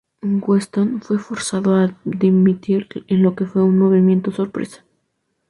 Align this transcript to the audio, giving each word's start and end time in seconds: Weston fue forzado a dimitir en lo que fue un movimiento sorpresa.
Weston 0.23 0.99
fue 1.03 1.19
forzado 1.19 1.75
a 1.75 1.95
dimitir 2.05 2.87
en 3.07 3.21
lo 3.21 3.35
que 3.35 3.45
fue 3.45 3.61
un 3.63 3.77
movimiento 3.77 4.31
sorpresa. 4.31 4.83